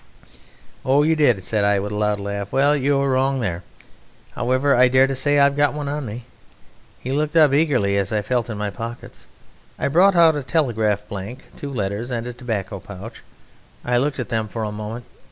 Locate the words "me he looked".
6.07-7.35